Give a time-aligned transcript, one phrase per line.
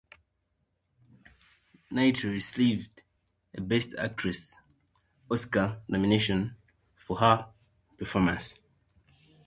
[1.91, 3.03] Knightley received
[3.55, 4.55] a Best Actress
[5.29, 6.55] Oscar nomination
[6.95, 7.47] for her
[7.99, 8.59] performance.